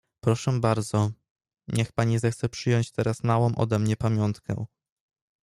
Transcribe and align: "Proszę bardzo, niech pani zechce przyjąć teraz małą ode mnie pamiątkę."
"Proszę 0.23 0.59
bardzo, 0.59 1.11
niech 1.67 1.91
pani 1.93 2.19
zechce 2.19 2.49
przyjąć 2.49 2.91
teraz 2.91 3.23
małą 3.23 3.55
ode 3.55 3.79
mnie 3.79 3.97
pamiątkę." 3.97 4.65